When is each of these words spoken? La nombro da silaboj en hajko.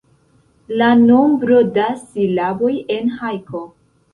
La 0.81 0.87
nombro 1.01 1.59
da 1.75 1.91
silaboj 2.07 2.73
en 2.99 3.17
hajko. 3.21 3.63